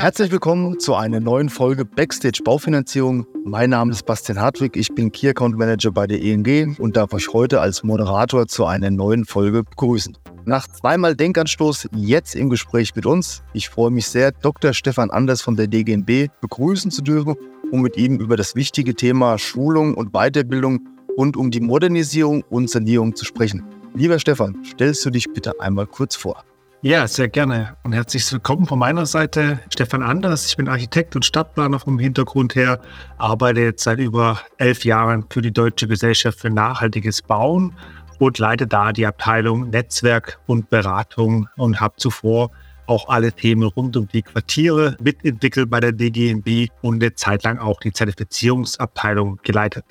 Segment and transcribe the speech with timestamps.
[0.00, 3.26] Herzlich willkommen zu einer neuen Folge Backstage Baufinanzierung.
[3.44, 7.12] Mein Name ist Bastian Hartwig, ich bin Key Account Manager bei der ENG und darf
[7.12, 10.16] euch heute als Moderator zu einer neuen Folge begrüßen.
[10.46, 13.42] Nach zweimal Denkanstoß jetzt im Gespräch mit uns.
[13.52, 14.72] Ich freue mich sehr, Dr.
[14.72, 17.34] Stefan Anders von der DGNB begrüßen zu dürfen,
[17.70, 20.80] um mit ihm über das wichtige Thema Schulung und Weiterbildung
[21.18, 23.66] rund um die Modernisierung und Sanierung zu sprechen.
[23.94, 26.42] Lieber Stefan, stellst du dich bitte einmal kurz vor.
[26.82, 29.60] Ja, sehr gerne und herzlich willkommen von meiner Seite.
[29.70, 32.80] Stefan Anders, ich bin Architekt und Stadtplaner vom Hintergrund her,
[33.18, 37.74] arbeite jetzt seit über elf Jahren für die Deutsche Gesellschaft für nachhaltiges Bauen
[38.18, 42.50] und leite da die Abteilung Netzwerk und Beratung und habe zuvor
[42.86, 47.58] auch alle Themen rund um die Quartiere mitentwickelt bei der DGNB und eine Zeit lang
[47.58, 49.84] auch die Zertifizierungsabteilung geleitet.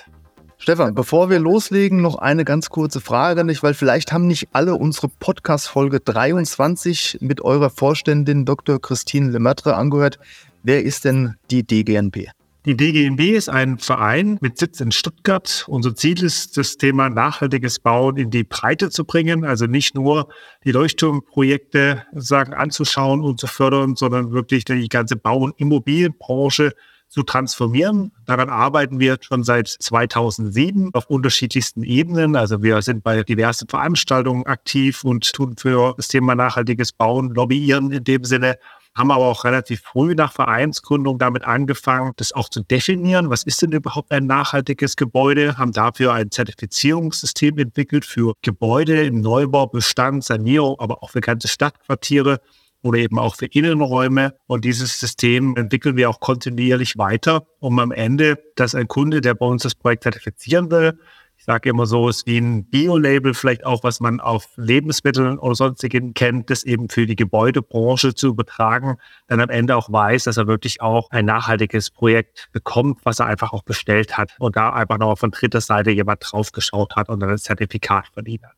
[0.62, 4.50] Stefan, bevor wir loslegen, noch eine ganz kurze Frage an dich, weil vielleicht haben nicht
[4.52, 8.82] alle unsere Podcast-Folge 23 mit eurer Vorständin Dr.
[8.82, 10.20] Christine Lemaitre angehört.
[10.62, 12.28] Wer ist denn die DGNB?
[12.66, 15.64] Die DGNB ist ein Verein mit Sitz in Stuttgart.
[15.70, 19.46] Unser Ziel ist, das Thema nachhaltiges Bauen in die Breite zu bringen.
[19.46, 20.28] Also nicht nur
[20.66, 26.74] die Leuchtturmprojekte sagen, anzuschauen und zu fördern, sondern wirklich die ganze Bau- und Immobilienbranche
[27.10, 28.12] zu transformieren.
[28.26, 32.36] Daran arbeiten wir schon seit 2007 auf unterschiedlichsten Ebenen.
[32.36, 37.92] Also wir sind bei diversen Veranstaltungen aktiv und tun für das Thema nachhaltiges Bauen, lobbyieren
[37.92, 38.58] in dem Sinne
[38.96, 43.30] haben aber auch relativ früh nach Vereinsgründung damit angefangen, das auch zu definieren.
[43.30, 45.58] Was ist denn überhaupt ein nachhaltiges Gebäude?
[45.58, 51.48] Haben dafür ein Zertifizierungssystem entwickelt für Gebäude im Neubau, Bestand, Sanierung, aber auch für ganze
[51.48, 52.42] Stadtquartiere
[52.82, 54.36] oder eben auch für Innenräume.
[54.48, 59.34] Und dieses System entwickeln wir auch kontinuierlich weiter, um am Ende, dass ein Kunde, der
[59.34, 60.98] bei uns das Projekt zertifizieren will,
[61.40, 65.56] ich sage immer so, ist wie ein Bio-Label, vielleicht auch, was man auf Lebensmitteln oder
[65.56, 70.36] sonstigen kennt, das eben für die Gebäudebranche zu übertragen, dann am Ende auch weiß, dass
[70.36, 74.72] er wirklich auch ein nachhaltiges Projekt bekommt, was er einfach auch bestellt hat und da
[74.74, 78.58] einfach noch von dritter Seite jemand draufgeschaut hat und dann das Zertifikat verdient hat.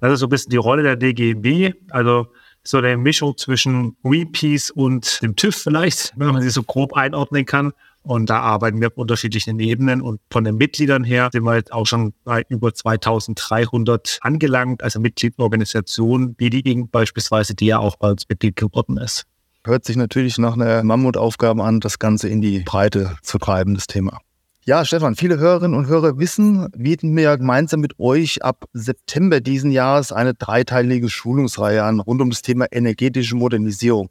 [0.00, 1.74] Das ist so ein bisschen die Rolle der DGB.
[1.90, 2.28] Also
[2.64, 7.44] so eine Mischung zwischen Greenpeace und dem TÜV vielleicht, wenn man sie so grob einordnen
[7.44, 7.72] kann.
[8.04, 10.00] Und da arbeiten wir auf unterschiedlichen Ebenen.
[10.00, 14.98] Und von den Mitgliedern her sind wir jetzt auch schon bei über 2300 angelangt, also
[15.00, 16.90] Mitgliedsorganisationen, wie die Inc.
[16.90, 19.24] beispielsweise, die ja auch bei uns Mitglied geworden ist.
[19.64, 23.86] Hört sich natürlich nach einer Mammutaufgabe an, das Ganze in die Breite zu treiben, das
[23.86, 24.18] Thema.
[24.64, 29.72] Ja, Stefan, viele Hörerinnen und Hörer wissen, bieten wir gemeinsam mit euch ab September diesen
[29.72, 34.08] Jahres eine dreiteilige Schulungsreihe an rund um das Thema energetische Modernisierung.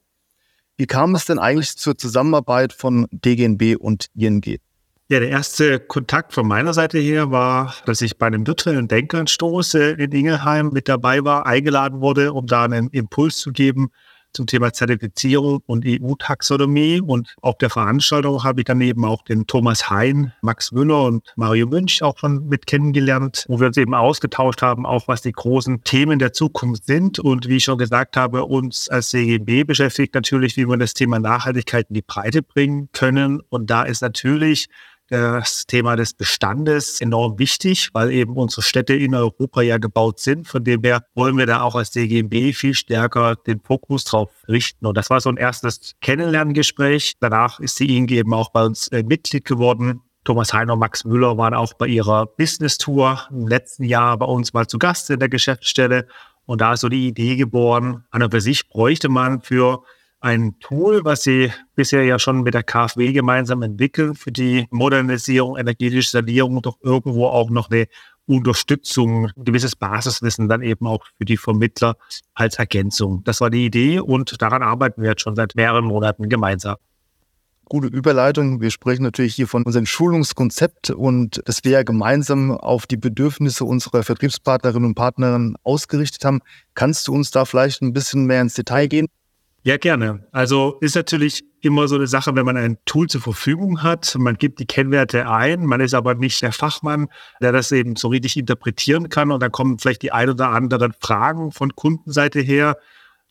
[0.75, 4.44] Wie kam es denn eigentlich zur Zusammenarbeit von DGNB und ING?
[5.07, 9.75] Ja, der erste Kontakt von meiner Seite her war, dass ich bei einem virtuellen Denkanstoß
[9.75, 13.91] in Ingelheim mit dabei war, eingeladen wurde, um da einen Impuls zu geben,
[14.33, 17.01] zum Thema Zertifizierung und EU-Taxonomie.
[17.01, 21.33] Und auf der Veranstaltung habe ich dann eben auch den Thomas Hein, Max Müller und
[21.35, 25.31] Mario Münch auch schon mit kennengelernt, wo wir uns eben ausgetauscht haben, auch was die
[25.31, 27.19] großen Themen der Zukunft sind.
[27.19, 31.19] Und wie ich schon gesagt habe, uns als CGB beschäftigt natürlich, wie wir das Thema
[31.19, 33.41] Nachhaltigkeit in die Breite bringen können.
[33.49, 34.67] Und da ist natürlich
[35.11, 40.47] das Thema des Bestandes enorm wichtig, weil eben unsere Städte in Europa ja gebaut sind.
[40.47, 44.85] Von dem her wollen wir da auch als DGB viel stärker den Fokus drauf richten.
[44.85, 47.16] Und das war so ein erstes Kennenlerngespräch.
[47.19, 50.01] Danach ist die ING eben auch bei uns äh, Mitglied geworden.
[50.23, 54.25] Thomas Heiner und Max Müller waren auch bei ihrer Business Tour im letzten Jahr bei
[54.25, 56.07] uns mal zu Gast in der Geschäftsstelle.
[56.45, 59.83] Und da ist so die Idee geboren, an und für sich bräuchte man für
[60.21, 65.57] ein Tool, was Sie bisher ja schon mit der KfW gemeinsam entwickeln für die Modernisierung,
[65.57, 67.87] energetische Sanierung, doch irgendwo auch noch eine
[68.27, 71.97] Unterstützung, ein gewisses Basiswissen dann eben auch für die Vermittler
[72.35, 73.23] als Ergänzung.
[73.23, 76.77] Das war die Idee und daran arbeiten wir jetzt schon seit mehreren Monaten gemeinsam.
[77.65, 78.61] Gute Überleitung.
[78.61, 83.65] Wir sprechen natürlich hier von unserem Schulungskonzept und das wir ja gemeinsam auf die Bedürfnisse
[83.65, 86.41] unserer Vertriebspartnerinnen und Partnerinnen ausgerichtet haben.
[86.75, 89.07] Kannst du uns da vielleicht ein bisschen mehr ins Detail gehen?
[89.63, 90.28] Ja, gerne.
[90.31, 94.35] Also ist natürlich immer so eine Sache, wenn man ein Tool zur Verfügung hat, man
[94.35, 97.09] gibt die Kennwerte ein, man ist aber nicht der Fachmann,
[97.41, 100.93] der das eben so richtig interpretieren kann und dann kommen vielleicht die ein oder anderen
[100.99, 102.75] Fragen von Kundenseite her.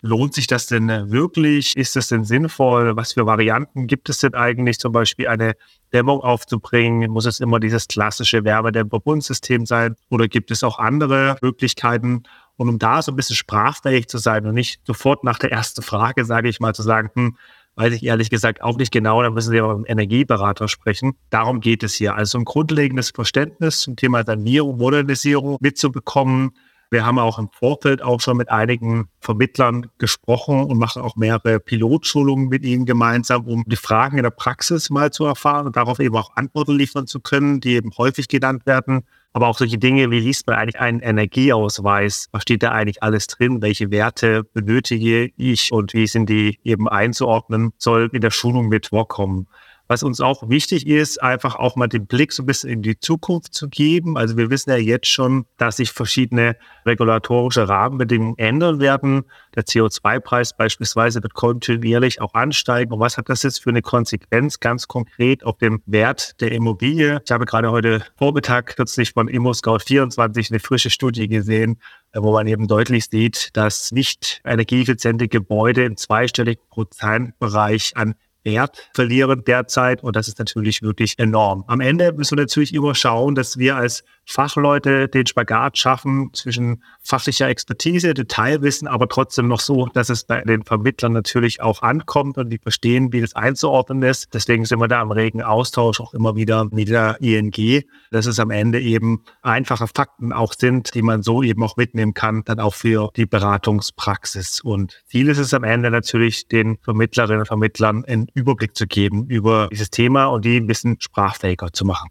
[0.02, 1.76] Lohnt sich das denn wirklich?
[1.76, 2.96] Ist das denn sinnvoll?
[2.96, 4.78] Was für Varianten gibt es denn eigentlich?
[4.78, 5.56] Zum Beispiel eine
[5.92, 7.10] Dämmung aufzubringen?
[7.10, 9.96] Muss es immer dieses klassische Wärmedämmverbundsystem sein?
[10.08, 12.22] Oder gibt es auch andere Möglichkeiten?
[12.60, 15.80] Und um da so ein bisschen sprachfähig zu sein und nicht sofort nach der ersten
[15.80, 17.38] Frage, sage ich mal, zu sagen, hm,
[17.76, 21.14] weiß ich ehrlich gesagt auch nicht genau, dann müssen Sie aber mit dem Energieberater sprechen.
[21.30, 22.16] Darum geht es hier.
[22.16, 26.50] Also ein grundlegendes Verständnis zum Thema Sanierung, Modernisierung mitzubekommen,
[26.92, 31.60] Wir haben auch im Vorfeld auch schon mit einigen Vermittlern gesprochen und machen auch mehrere
[31.60, 36.00] Pilotschulungen mit ihnen gemeinsam, um die Fragen in der Praxis mal zu erfahren und darauf
[36.00, 39.04] eben auch Antworten liefern zu können, die eben häufig genannt werden.
[39.32, 42.28] Aber auch solche Dinge, wie liest man eigentlich einen Energieausweis?
[42.32, 43.62] Was steht da eigentlich alles drin?
[43.62, 47.72] Welche Werte benötige ich und wie sind die eben einzuordnen?
[47.78, 49.46] Soll in der Schulung mit vorkommen.
[49.90, 53.00] Was uns auch wichtig ist, einfach auch mal den Blick so ein bisschen in die
[53.00, 54.16] Zukunft zu geben.
[54.16, 56.54] Also wir wissen ja jetzt schon, dass sich verschiedene
[56.86, 59.24] regulatorische Rahmenbedingungen ändern werden.
[59.56, 62.92] Der CO2-Preis beispielsweise wird kontinuierlich auch ansteigen.
[62.92, 67.20] Und was hat das jetzt für eine Konsequenz ganz konkret auf den Wert der Immobilie?
[67.24, 71.80] Ich habe gerade heute Vormittag kürzlich von ImmoScout24 eine frische Studie gesehen,
[72.14, 78.14] wo man eben deutlich sieht, dass nicht energieeffiziente Gebäude im zweistelligen Prozentbereich an
[78.44, 81.64] Wert verlieren derzeit und das ist natürlich wirklich enorm.
[81.66, 86.84] Am Ende müssen wir natürlich immer schauen, dass wir als Fachleute den Spagat schaffen zwischen
[87.02, 92.38] fachlicher Expertise, Detailwissen, aber trotzdem noch so, dass es bei den Vermittlern natürlich auch ankommt
[92.38, 94.32] und die verstehen, wie das einzuordnen ist.
[94.32, 97.82] Deswegen sind wir da im regen Austausch auch immer wieder mit der ING,
[98.12, 102.14] dass es am Ende eben einfache Fakten auch sind, die man so eben auch mitnehmen
[102.14, 104.60] kann, dann auch für die Beratungspraxis.
[104.60, 109.26] Und Ziel ist es am Ende natürlich, den Vermittlerinnen und Vermittlern einen Überblick zu geben
[109.26, 112.10] über dieses Thema und die ein bisschen sprachfähiger zu machen.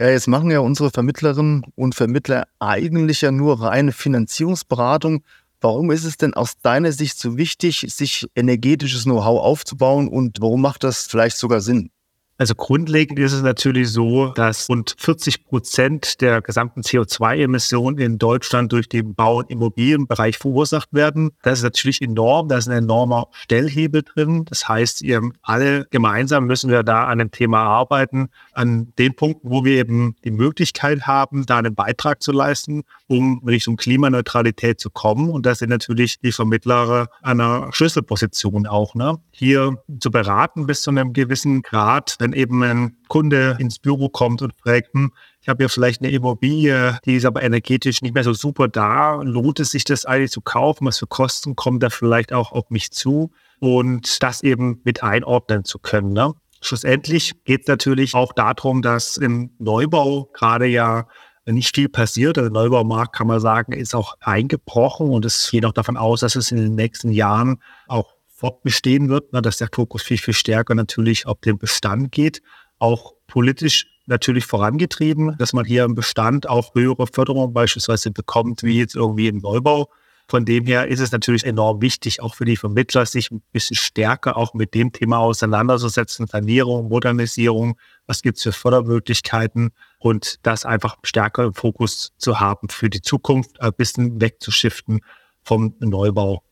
[0.00, 5.22] Ja, jetzt machen ja unsere Vermittlerinnen und Vermittler eigentlich ja nur reine Finanzierungsberatung.
[5.60, 10.62] Warum ist es denn aus deiner Sicht so wichtig, sich energetisches Know-how aufzubauen und warum
[10.62, 11.90] macht das vielleicht sogar Sinn?
[12.38, 18.72] Also grundlegend ist es natürlich so, dass rund 40 Prozent der gesamten CO2-Emissionen in Deutschland
[18.72, 21.32] durch den Bau- und Immobilienbereich verursacht werden.
[21.42, 22.48] Das ist natürlich enorm.
[22.48, 24.46] Da ist ein enormer Stellhebel drin.
[24.46, 25.04] Das heißt,
[25.42, 30.16] alle gemeinsam müssen wir da an dem Thema arbeiten, an den Punkten, wo wir eben
[30.24, 35.28] die Möglichkeit haben, da einen Beitrag zu leisten, um Richtung Klimaneutralität zu kommen.
[35.28, 38.94] Und das sind natürlich die Vermittler einer Schlüsselposition auch.
[38.94, 39.18] Ne?
[39.30, 44.08] Hier zu beraten bis zu einem gewissen Grad, wenn wenn eben ein Kunde ins Büro
[44.08, 48.14] kommt und fragt, hm, ich habe ja vielleicht eine Immobilie, die ist aber energetisch nicht
[48.14, 49.20] mehr so super da.
[49.22, 50.86] Lohnt es sich das eigentlich zu kaufen?
[50.86, 53.32] Was für Kosten kommen da vielleicht auch auf mich zu?
[53.58, 56.12] Und das eben mit einordnen zu können.
[56.12, 56.34] Ne?
[56.60, 61.06] Schlussendlich geht es natürlich auch darum, dass im Neubau gerade ja
[61.46, 62.36] nicht viel passiert.
[62.36, 66.36] Der Neubaumarkt, kann man sagen, ist auch eingebrochen und es geht auch davon aus, dass
[66.36, 70.74] es in den nächsten Jahren auch fortbestehen wird, ne, dass der Fokus viel, viel stärker
[70.74, 72.42] natürlich auf den Bestand geht,
[72.78, 78.78] auch politisch natürlich vorangetrieben, dass man hier im Bestand auch höhere Förderung beispielsweise bekommt, wie
[78.78, 79.88] jetzt irgendwie im Neubau.
[80.30, 83.74] Von dem her ist es natürlich enorm wichtig, auch für die Vermittler, sich ein bisschen
[83.74, 86.28] stärker auch mit dem Thema auseinanderzusetzen.
[86.28, 92.68] Sanierung, Modernisierung, was gibt es für Fördermöglichkeiten und das einfach stärker im Fokus zu haben
[92.68, 95.00] für die Zukunft, ein bisschen wegzuschiften
[95.42, 96.44] vom Neubau.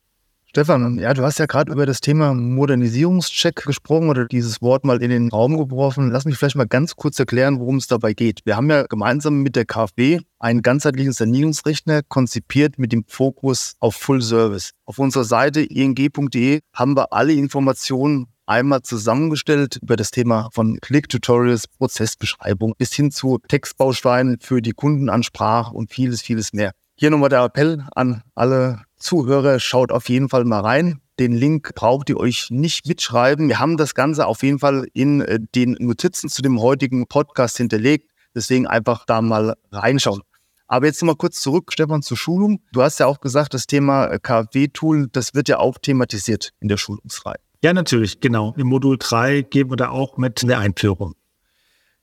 [0.50, 5.02] Stefan, ja, du hast ja gerade über das Thema Modernisierungscheck gesprochen oder dieses Wort mal
[5.02, 6.10] in den Raum geworfen.
[6.10, 8.40] Lass mich vielleicht mal ganz kurz erklären, worum es dabei geht.
[8.44, 13.96] Wir haben ja gemeinsam mit der KfW einen ganzheitlichen Sanierungsrechner konzipiert mit dem Fokus auf
[13.96, 14.72] Full Service.
[14.86, 21.68] Auf unserer Seite ing.de haben wir alle Informationen einmal zusammengestellt über das Thema von Click-Tutorials,
[21.68, 26.72] Prozessbeschreibung bis hin zu Textbausteinen für die Kundenansprache und vieles, vieles mehr.
[27.00, 31.00] Hier nochmal der Appell an alle Zuhörer, schaut auf jeden Fall mal rein.
[31.20, 33.46] Den Link braucht ihr euch nicht mitschreiben.
[33.46, 37.56] Wir haben das Ganze auf jeden Fall in äh, den Notizen zu dem heutigen Podcast
[37.56, 38.10] hinterlegt.
[38.34, 40.22] Deswegen einfach da mal reinschauen.
[40.66, 42.62] Aber jetzt nochmal kurz zurück, Stefan, zur Schulung.
[42.72, 46.66] Du hast ja auch gesagt, das Thema äh, KfW-Tool, das wird ja auch thematisiert in
[46.66, 47.38] der Schulungsreihe.
[47.62, 48.54] Ja, natürlich, genau.
[48.56, 51.14] Im Modul 3 geben wir da auch mit der Einführung.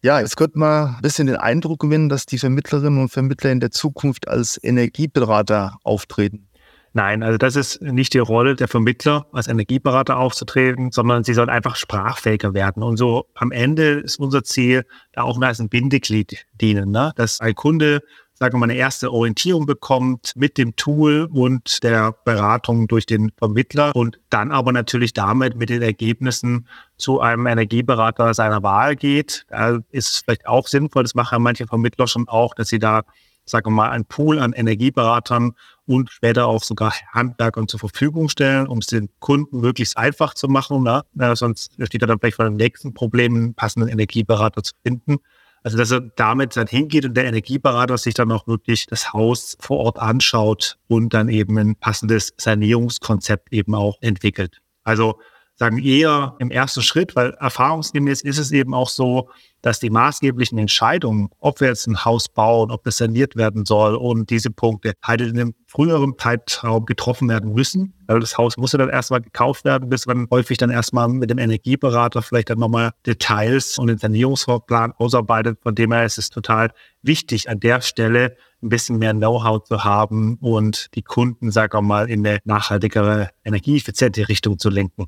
[0.06, 3.60] Ja, jetzt könnte man ein bisschen den Eindruck gewinnen, dass die Vermittlerinnen und Vermittler in
[3.60, 6.48] der Zukunft als Energieberater auftreten.
[6.96, 11.50] Nein, also das ist nicht die Rolle der Vermittler, als Energieberater aufzutreten, sondern sie sollen
[11.50, 12.84] einfach sprachfähiger werden.
[12.84, 17.12] Und so am Ende ist unser Ziel, da auch als ein Bindeglied dienen, ne?
[17.18, 18.02] dass ein Kunde
[18.38, 23.32] sagen wir mal, eine erste Orientierung bekommt mit dem Tool und der Beratung durch den
[23.38, 29.46] Vermittler und dann aber natürlich damit mit den Ergebnissen zu einem Energieberater seiner Wahl geht.
[29.50, 33.04] Da ist es vielleicht auch sinnvoll, das machen manche Vermittler schon auch, dass sie da,
[33.44, 38.68] sagen wir mal, einen Pool an Energieberatern und später auch sogar Handwerkern zur Verfügung stellen,
[38.68, 40.84] um es den Kunden möglichst einfach zu machen.
[40.84, 41.04] Ne?
[41.14, 45.18] Na, sonst steht er dann vielleicht vor dem nächsten Problem, einen passenden Energieberater zu finden.
[45.64, 49.58] Also dass er damit dann hingeht und der Energieberater sich dann auch wirklich das Haus
[49.60, 54.62] vor Ort anschaut und dann eben ein passendes Sanierungskonzept eben auch entwickelt.
[54.84, 55.20] Also
[55.56, 59.30] sagen eher im ersten Schritt, weil erfahrungsgemäß ist es eben auch so,
[59.62, 63.96] dass die maßgeblichen Entscheidungen, ob wir jetzt ein Haus bauen, ob das saniert werden soll
[63.96, 67.94] und diese Punkte halt in einem früheren Zeitraum getroffen werden müssen.
[68.06, 71.32] Also das Haus muss ja dann erstmal gekauft werden, bis man häufig dann erstmal mit
[71.32, 75.58] dem Energieberater vielleicht dann nochmal Details und den Sanierungsvorplan ausarbeitet.
[75.64, 76.72] Von dem her ist es total
[77.02, 81.82] wichtig, an der Stelle ein bisschen mehr Know-how zu haben und die Kunden, sagen wir
[81.82, 85.08] mal, in eine nachhaltigere, energieeffiziente Richtung zu lenken.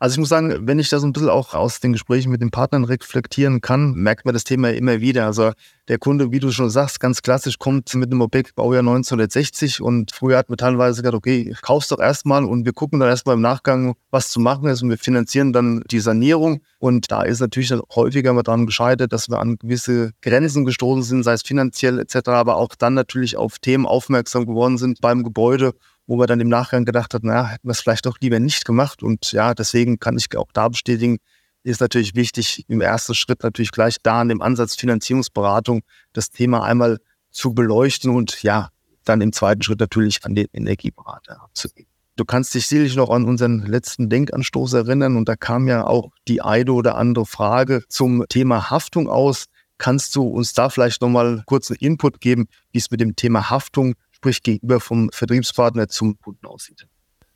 [0.00, 2.50] Also ich muss sagen, wenn ich das ein bisschen auch aus den Gesprächen mit den
[2.50, 5.24] Partnern reflektieren kann, merkt man das Thema immer wieder.
[5.24, 5.52] Also
[5.86, 10.10] der Kunde, wie du schon sagst, ganz klassisch kommt mit einem Objekt Baujahr 1960 und
[10.12, 13.40] früher hat man teilweise gesagt, okay, kauf's doch erstmal und wir gucken dann erstmal im
[13.40, 16.60] Nachgang, was zu machen ist und wir finanzieren dann die Sanierung.
[16.78, 21.22] Und da ist natürlich häufiger mal daran gescheitert, dass wir an gewisse Grenzen gestoßen sind,
[21.22, 25.72] sei es finanziell etc., aber auch dann natürlich auf Themen aufmerksam geworden sind beim Gebäude
[26.06, 28.64] wo wir dann im Nachgang gedacht hat, naja, hätten wir es vielleicht doch lieber nicht
[28.64, 29.02] gemacht.
[29.02, 31.18] Und ja, deswegen kann ich auch da bestätigen,
[31.62, 35.82] ist natürlich wichtig, im ersten Schritt natürlich gleich da an dem Ansatz Finanzierungsberatung
[36.12, 36.98] das Thema einmal
[37.30, 38.68] zu beleuchten und ja,
[39.04, 41.88] dann im zweiten Schritt natürlich an den Energieberater abzugeben.
[42.16, 46.12] Du kannst dich sicherlich noch an unseren letzten Denkanstoß erinnern und da kam ja auch
[46.28, 49.46] die eine oder andere Frage zum Thema Haftung aus.
[49.78, 53.50] Kannst du uns da vielleicht nochmal kurz einen Input geben, wie es mit dem Thema
[53.50, 56.86] Haftung sprich gegenüber vom Vertriebspartner zum Kunden aussieht.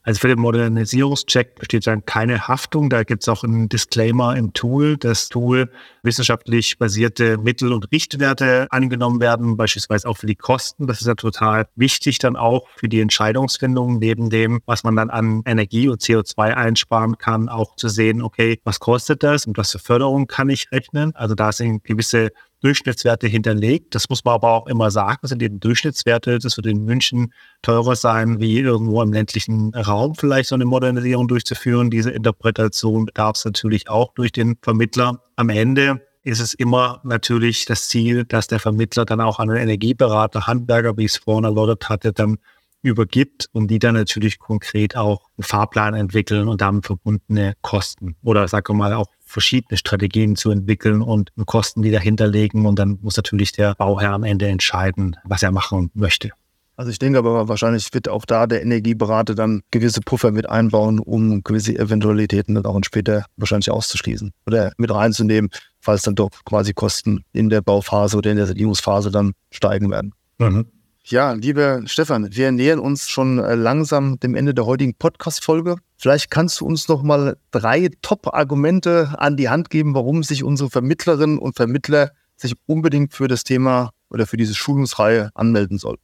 [0.05, 2.89] Also für den Modernisierungscheck besteht dann keine Haftung.
[2.89, 4.97] Da gibt es auch einen Disclaimer im Tool.
[4.97, 5.71] Das Tool
[6.03, 10.87] wissenschaftlich basierte Mittel- und Richtwerte angenommen werden, beispielsweise auch für die Kosten.
[10.87, 15.11] Das ist ja total wichtig dann auch für die Entscheidungsfindung, neben dem, was man dann
[15.11, 19.73] an Energie und CO2 einsparen kann, auch zu sehen, okay, was kostet das und was
[19.73, 21.15] für Förderung kann ich rechnen?
[21.17, 22.31] Also da sind gewisse
[22.61, 23.95] Durchschnittswerte hinterlegt.
[23.95, 26.39] Das muss man aber auch immer sagen, das sind eben Durchschnittswerte.
[26.39, 31.29] Das wird in München teurer sein, wie irgendwo im ländlichen Raum vielleicht so eine Modernisierung
[31.29, 31.91] durchzuführen.
[31.91, 35.23] Diese Interpretation bedarf es natürlich auch durch den Vermittler.
[35.37, 39.63] Am Ende ist es immer natürlich das Ziel, dass der Vermittler dann auch an einen
[39.63, 42.39] Energieberater, Handwerker, wie ich es vorhin erläutert hatte, dann
[42.83, 48.47] übergibt und die dann natürlich konkret auch einen Fahrplan entwickeln und damit verbundene Kosten oder
[48.49, 52.67] sagen wir mal auch verschiedene Strategien zu entwickeln und Kosten, die dahinter liegen.
[52.67, 56.31] Und dann muss natürlich der Bauherr am Ende entscheiden, was er machen möchte.
[56.77, 61.01] Also ich denke aber wahrscheinlich wird auch da der Energieberater dann gewisse Puffer mit einbauen,
[61.01, 66.73] um gewisse Eventualitäten dann auch später wahrscheinlich auszuschließen oder mit reinzunehmen, falls dann doch quasi
[66.75, 70.15] Kosten in der Bauphase oder in der Sanierungsphase dann steigen werden.
[70.39, 70.67] Mhm.
[71.11, 75.77] Ja, lieber Stefan, wir nähern uns schon äh, langsam dem Ende der heutigen Podcast-Folge.
[75.97, 80.69] Vielleicht kannst du uns noch mal drei Top-Argumente an die Hand geben, warum sich unsere
[80.69, 86.03] Vermittlerinnen und Vermittler sich unbedingt für das Thema oder für diese Schulungsreihe anmelden sollten.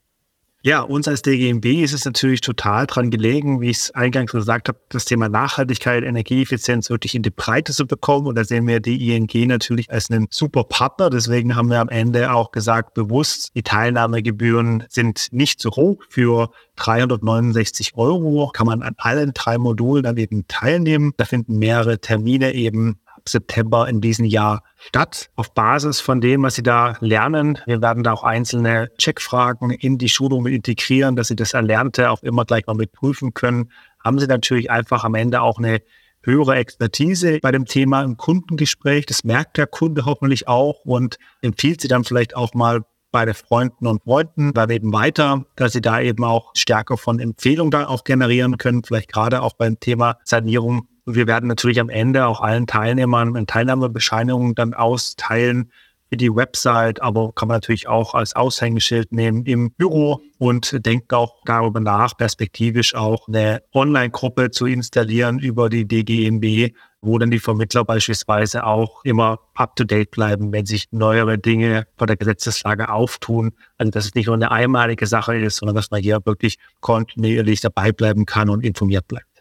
[0.66, 4.68] Ja, uns als DGMB ist es natürlich total dran gelegen, wie ich es eingangs gesagt
[4.68, 8.26] habe, das Thema Nachhaltigkeit, Energieeffizienz wirklich in die Breite zu bekommen.
[8.28, 11.10] Und da sehen wir die ING natürlich als einen super Partner.
[11.10, 16.02] Deswegen haben wir am Ende auch gesagt, bewusst, die Teilnahmegebühren sind nicht so hoch.
[16.08, 21.12] Für 369 Euro kann man an allen drei Modulen dann eben teilnehmen.
[21.18, 25.30] Da finden mehrere Termine eben September in diesem Jahr statt.
[25.36, 29.98] Auf Basis von dem, was Sie da lernen, wir werden da auch einzelne Checkfragen in
[29.98, 33.70] die Schulung integrieren, dass Sie das Erlernte auch immer gleich mal mit prüfen können,
[34.02, 35.80] haben Sie natürlich einfach am Ende auch eine
[36.22, 39.06] höhere Expertise bei dem Thema im Kundengespräch.
[39.06, 43.34] Das merkt der Kunde hoffentlich auch und empfiehlt Sie dann vielleicht auch mal bei den
[43.34, 47.86] Freunden und Freunden dann eben weiter, dass sie da eben auch stärker von Empfehlungen da
[47.86, 52.40] auch generieren können, vielleicht gerade auch beim Thema Sanierung wir werden natürlich am Ende auch
[52.40, 55.70] allen Teilnehmern eine Teilnahmebescheinigung dann austeilen
[56.08, 61.14] für die Website, aber kann man natürlich auch als Aushängeschild nehmen im Büro und denken
[61.14, 67.38] auch darüber nach, perspektivisch auch eine Online-Gruppe zu installieren über die DGMB, wo dann die
[67.38, 73.52] Vermittler beispielsweise auch immer up-to-date bleiben, wenn sich neuere Dinge von der Gesetzeslage auftun.
[73.76, 77.60] Also dass es nicht nur eine einmalige Sache ist, sondern dass man hier wirklich kontinuierlich
[77.60, 79.33] dabei bleiben kann und informiert bleibt.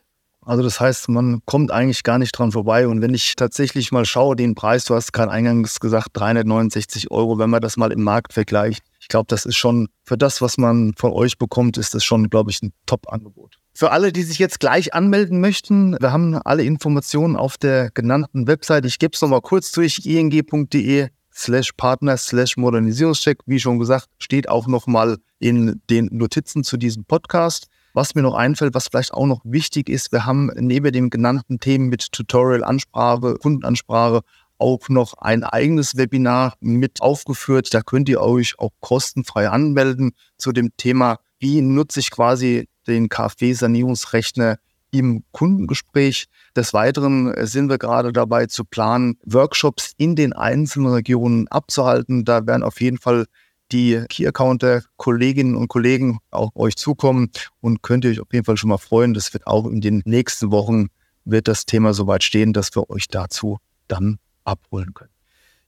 [0.46, 2.88] Also das heißt, man kommt eigentlich gar nicht dran vorbei.
[2.88, 7.40] Und wenn ich tatsächlich mal schaue, den Preis, du hast gerade eingangs gesagt, 369 Euro,
[7.40, 10.58] wenn man das mal im Markt vergleicht, ich glaube, das ist schon für das, was
[10.58, 13.58] man von euch bekommt, ist das schon, glaube ich, ein Top-Angebot.
[13.74, 18.48] Für alle, die sich jetzt gleich anmelden möchten, wir haben alle Informationen auf der genannten
[18.48, 18.86] Website.
[18.86, 23.40] Ich gebe es nochmal kurz durch, ing.de slash Partner slash Modernisierungscheck.
[23.46, 27.68] Wie schon gesagt, steht auch nochmal in den Notizen zu diesem Podcast.
[27.94, 31.60] Was mir noch einfällt, was vielleicht auch noch wichtig ist, wir haben neben den genannten
[31.60, 34.22] Themen mit Tutorial, Ansprache, Kundenansprache
[34.58, 37.74] auch noch ein eigenes Webinar mit aufgeführt.
[37.74, 43.10] Da könnt ihr euch auch kostenfrei anmelden zu dem Thema, wie nutze ich quasi den
[43.10, 44.58] KfW-Sanierungsrechner
[44.92, 46.26] im Kundengespräch.
[46.56, 52.26] Des Weiteren sind wir gerade dabei zu planen, Workshops in den einzelnen Regionen abzuhalten.
[52.26, 53.26] Da werden auf jeden Fall
[53.74, 58.58] die Key-Accounter, Kolleginnen und Kollegen auch euch zukommen und könnt ihr euch auf jeden Fall
[58.58, 59.14] schon mal freuen.
[59.14, 60.88] Das wird auch in den nächsten Wochen
[61.26, 65.10] wird das Thema soweit stehen, dass wir euch dazu dann abholen können.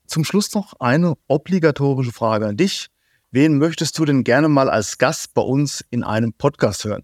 [0.05, 2.87] Zum Schluss noch eine obligatorische Frage an dich.
[3.31, 7.03] Wen möchtest du denn gerne mal als Gast bei uns in einem Podcast hören?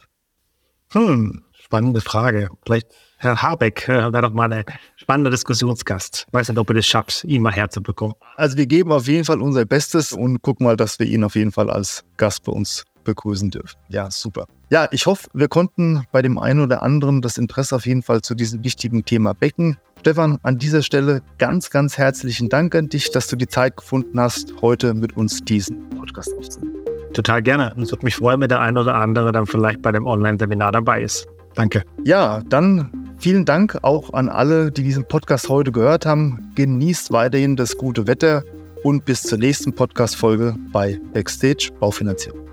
[0.92, 2.50] Hm, spannende Frage.
[2.66, 2.88] Vielleicht
[3.22, 6.26] Herr Habeck äh, wäre doch mal ein spannender Diskussionsgast.
[6.32, 8.16] Weiß nicht, ob ihr das schafft, ihn mal herzubekommen.
[8.36, 11.36] Also wir geben auf jeden Fall unser Bestes und gucken mal, dass wir ihn auf
[11.36, 13.78] jeden Fall als Gast bei uns begrüßen dürfen.
[13.90, 14.48] Ja, super.
[14.72, 18.24] Ja, ich hoffe, wir konnten bei dem einen oder anderen das Interesse auf jeden Fall
[18.24, 19.78] zu diesem wichtigen Thema wecken.
[20.00, 24.20] Stefan, an dieser Stelle ganz, ganz herzlichen Dank an dich, dass du die Zeit gefunden
[24.20, 26.76] hast, heute mit uns diesen Podcast aufzunehmen.
[27.14, 27.72] Total gerne.
[27.76, 30.72] Und es würde mich freuen, wenn der ein oder andere dann vielleicht bei dem Online-Seminar
[30.72, 31.28] dabei ist.
[31.54, 31.84] Danke.
[32.04, 36.52] Ja, dann vielen Dank auch an alle, die diesen Podcast heute gehört haben.
[36.56, 38.44] Genießt weiterhin das gute Wetter
[38.84, 42.51] und bis zur nächsten Podcast-Folge bei Backstage Baufinanzierung.